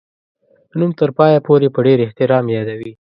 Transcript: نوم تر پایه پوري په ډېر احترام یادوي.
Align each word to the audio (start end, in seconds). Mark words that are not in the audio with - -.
نوم 0.77 0.91
تر 0.99 1.09
پایه 1.17 1.39
پوري 1.45 1.69
په 1.75 1.79
ډېر 1.85 1.97
احترام 2.05 2.45
یادوي. 2.55 2.91